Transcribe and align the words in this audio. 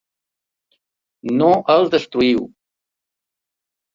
No 1.41 1.49
el 1.75 1.85
destruïu. 1.95 2.41